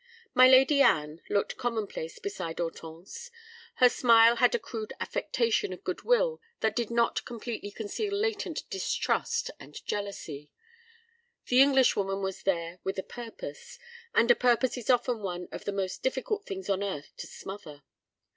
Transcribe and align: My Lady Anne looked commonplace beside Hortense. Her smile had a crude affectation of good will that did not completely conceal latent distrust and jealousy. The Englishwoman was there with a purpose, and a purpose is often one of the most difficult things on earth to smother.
My 0.33 0.47
Lady 0.47 0.81
Anne 0.81 1.21
looked 1.29 1.57
commonplace 1.57 2.17
beside 2.17 2.57
Hortense. 2.57 3.29
Her 3.75 3.87
smile 3.87 4.37
had 4.37 4.55
a 4.55 4.57
crude 4.57 4.93
affectation 4.99 5.71
of 5.73 5.83
good 5.83 6.01
will 6.01 6.41
that 6.61 6.75
did 6.75 6.89
not 6.89 7.23
completely 7.23 7.69
conceal 7.69 8.11
latent 8.15 8.67
distrust 8.71 9.51
and 9.59 9.75
jealousy. 9.85 10.49
The 11.45 11.61
Englishwoman 11.61 12.23
was 12.23 12.41
there 12.41 12.79
with 12.83 12.97
a 12.97 13.03
purpose, 13.03 13.77
and 14.15 14.31
a 14.31 14.35
purpose 14.35 14.75
is 14.75 14.89
often 14.89 15.19
one 15.19 15.47
of 15.51 15.65
the 15.65 15.71
most 15.71 16.01
difficult 16.01 16.47
things 16.47 16.67
on 16.67 16.81
earth 16.81 17.13
to 17.17 17.27
smother. 17.27 17.83